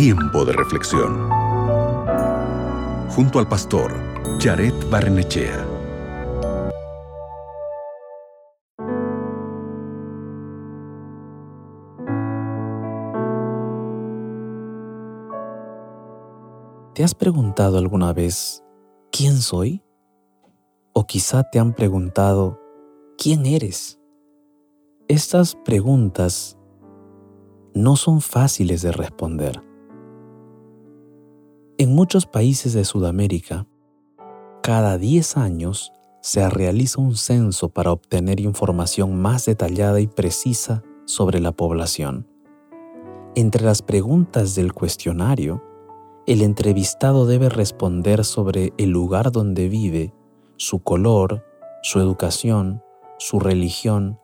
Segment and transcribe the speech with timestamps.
[0.00, 1.28] Tiempo de reflexión.
[3.10, 3.92] Junto al pastor
[4.38, 5.66] Jared Barnechea.
[16.94, 18.62] ¿Te has preguntado alguna vez
[19.10, 19.82] quién soy?
[20.92, 22.60] O quizá te han preguntado
[23.18, 23.98] quién eres.
[25.08, 26.56] Estas preguntas
[27.74, 29.67] no son fáciles de responder.
[31.80, 33.68] En muchos países de Sudamérica,
[34.64, 41.38] cada 10 años se realiza un censo para obtener información más detallada y precisa sobre
[41.38, 42.26] la población.
[43.36, 45.62] Entre las preguntas del cuestionario,
[46.26, 50.12] el entrevistado debe responder sobre el lugar donde vive,
[50.56, 51.44] su color,
[51.84, 52.82] su educación,
[53.18, 54.18] su religión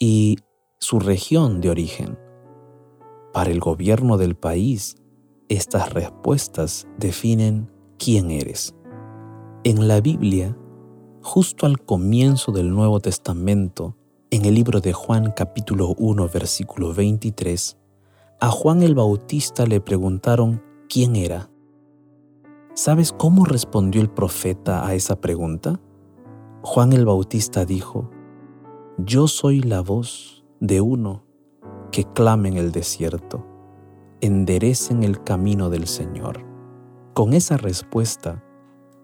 [0.00, 0.38] y
[0.80, 2.18] su región de origen.
[3.32, 4.96] Para el gobierno del país,
[5.52, 8.74] estas respuestas definen quién eres.
[9.64, 10.56] En la Biblia,
[11.20, 13.94] justo al comienzo del Nuevo Testamento,
[14.30, 17.76] en el libro de Juan capítulo 1 versículo 23,
[18.40, 21.50] a Juan el Bautista le preguntaron quién era.
[22.72, 25.78] ¿Sabes cómo respondió el profeta a esa pregunta?
[26.62, 28.10] Juan el Bautista dijo,
[28.96, 31.24] Yo soy la voz de uno
[31.90, 33.51] que clama en el desierto,
[34.22, 36.46] enderecen el camino del Señor.
[37.12, 38.42] Con esa respuesta,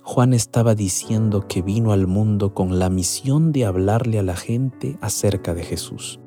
[0.02, 4.96] Juan estaba diciendo que vino al mundo con la misión de hablarle a la gente
[5.02, 6.20] acerca de Jesús.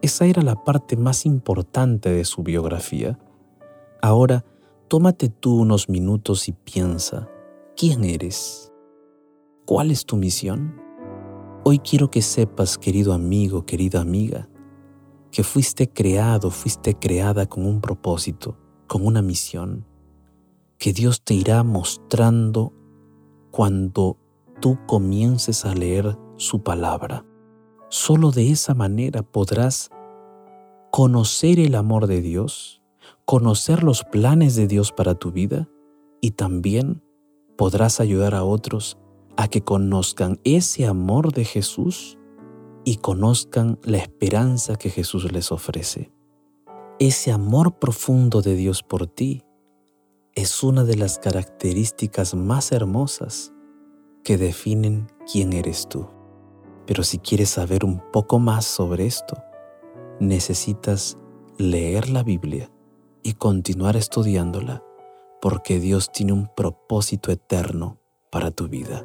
[0.00, 3.18] Esa era la parte más importante de su biografía.
[4.00, 4.46] Ahora,
[4.88, 7.28] tómate tú unos minutos y piensa,
[7.76, 8.72] ¿quién eres?
[9.66, 10.80] ¿Cuál es tu misión?
[11.64, 14.48] Hoy quiero que sepas, querido amigo, querida amiga,
[15.30, 19.86] que fuiste creado, fuiste creada con un propósito, con una misión,
[20.78, 22.72] que Dios te irá mostrando
[23.50, 24.16] cuando
[24.60, 27.24] tú comiences a leer su palabra.
[27.88, 29.90] Solo de esa manera podrás
[30.90, 32.80] conocer el amor de Dios
[33.30, 35.68] conocer los planes de Dios para tu vida
[36.20, 37.00] y también
[37.56, 38.98] podrás ayudar a otros
[39.36, 42.18] a que conozcan ese amor de Jesús
[42.84, 46.10] y conozcan la esperanza que Jesús les ofrece.
[46.98, 49.42] Ese amor profundo de Dios por ti
[50.34, 53.52] es una de las características más hermosas
[54.22, 56.08] que definen quién eres tú.
[56.86, 59.42] Pero si quieres saber un poco más sobre esto,
[60.18, 61.16] necesitas
[61.58, 62.70] leer la Biblia
[63.22, 64.82] y continuar estudiándola
[65.40, 67.98] porque Dios tiene un propósito eterno
[68.30, 69.04] para tu vida.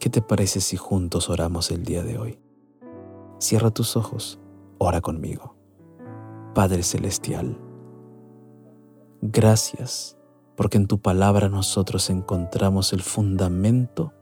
[0.00, 2.40] ¿Qué te parece si juntos oramos el día de hoy?
[3.38, 4.40] Cierra tus ojos,
[4.78, 5.54] ora conmigo.
[6.54, 7.56] Padre Celestial,
[9.22, 10.16] gracias
[10.56, 14.12] porque en tu palabra nosotros encontramos el fundamento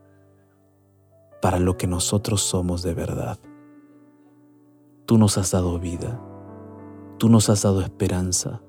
[1.40, 3.38] para lo que nosotros somos de verdad.
[5.06, 6.22] Tú nos has dado vida
[7.18, 8.62] Tú nos has dado esperanza.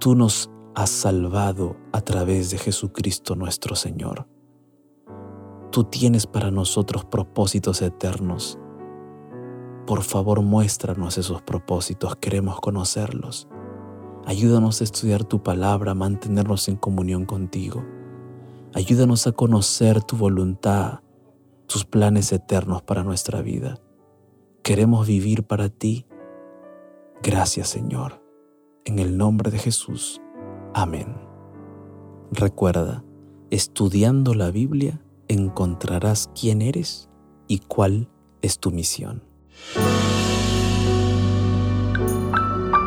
[0.00, 4.26] Tú nos has salvado a través de Jesucristo nuestro Señor.
[5.70, 8.58] Tú tienes para nosotros propósitos eternos.
[9.86, 13.48] Por favor, muéstranos esos propósitos, queremos conocerlos.
[14.26, 17.84] Ayúdanos a estudiar tu palabra, a mantenernos en comunión contigo.
[18.74, 21.00] Ayúdanos a conocer tu voluntad,
[21.66, 23.78] tus planes eternos para nuestra vida.
[24.62, 26.06] Queremos vivir para ti
[27.22, 28.22] Gracias Señor.
[28.86, 30.22] En el nombre de Jesús.
[30.72, 31.14] Amén.
[32.32, 33.04] Recuerda,
[33.50, 37.08] estudiando la Biblia encontrarás quién eres
[37.46, 38.08] y cuál
[38.42, 39.22] es tu misión.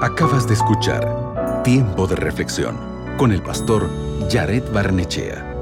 [0.01, 2.77] Acabas de escuchar Tiempo de Reflexión
[3.17, 3.89] con el pastor
[4.29, 5.52] Jared Barnechea.